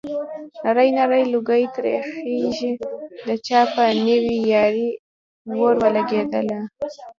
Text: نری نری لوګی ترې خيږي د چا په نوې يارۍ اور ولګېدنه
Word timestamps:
نری 0.63 0.89
نری 0.97 1.23
لوګی 1.33 1.63
ترې 1.73 1.93
خيږي 2.09 2.71
د 3.27 3.29
چا 3.45 3.59
په 3.73 3.83
نوې 4.07 4.35
يارۍ 4.51 4.89
اور 5.61 5.73
ولګېدنه 5.83 6.59